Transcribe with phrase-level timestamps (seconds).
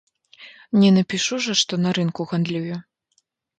[0.83, 2.83] Не напішу жа, што на рынку гандлюю.